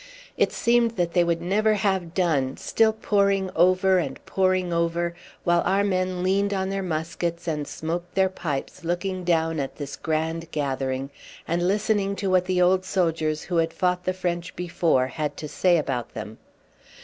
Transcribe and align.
It 0.35 0.51
seemed 0.51 0.95
that 0.97 1.13
they 1.13 1.23
would 1.23 1.43
never 1.43 1.75
have 1.75 2.15
done, 2.15 2.57
still 2.57 2.91
pouring 2.91 3.51
over 3.55 3.99
and 3.99 4.17
pouring 4.25 4.73
over, 4.73 5.13
while 5.43 5.61
our 5.63 5.83
men 5.83 6.23
leaned 6.23 6.55
on 6.55 6.71
their 6.71 6.81
muskets 6.81 7.47
and 7.47 7.67
smoked 7.67 8.15
their 8.15 8.27
pipes 8.27 8.83
looking 8.83 9.23
down 9.23 9.59
at 9.59 9.75
this 9.75 9.95
grand 9.95 10.49
gathering 10.49 11.11
and 11.47 11.67
listening 11.67 12.15
to 12.15 12.31
what 12.31 12.45
the 12.45 12.59
old 12.59 12.83
soldiers 12.83 13.43
who 13.43 13.57
had 13.57 13.73
fought 13.73 14.03
the 14.05 14.11
French 14.13 14.55
before 14.55 15.05
had 15.05 15.37
to 15.37 15.47
say 15.47 15.77
about 15.77 16.15
them. 16.15 16.39